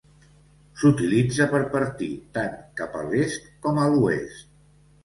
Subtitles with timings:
[0.79, 2.09] S'utilitza per partir
[2.39, 4.47] tant cap a l'est com a l'oest.